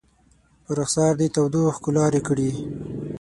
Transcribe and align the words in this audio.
په 0.63 0.71
رخسار 0.79 1.13
دې 1.19 1.27
تودو 1.35 1.59
اوښکو 1.67 1.89
لارې 1.97 2.21
کړي 2.27 2.49